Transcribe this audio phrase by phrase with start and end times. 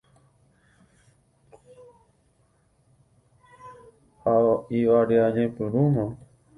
[4.23, 4.35] Ha
[4.79, 6.05] ivare'añepyrũma.